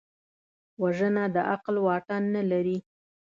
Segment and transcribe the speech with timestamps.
[0.81, 2.77] وژنه د عقل واټن نه لري